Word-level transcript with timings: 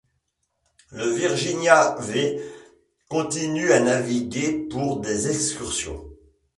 Le 0.89 1.05
Virginia 1.13 1.95
V 1.99 2.41
continue 3.07 3.71
à 3.71 3.79
naviguer 3.81 4.67
pour 4.67 4.99
des 4.99 5.27
excursions. 5.29 6.03